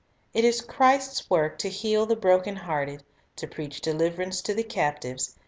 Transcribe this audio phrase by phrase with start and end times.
[0.33, 3.03] It is Christ's work "to heal the broken hearted,
[3.35, 5.37] to preach deliverance to the captives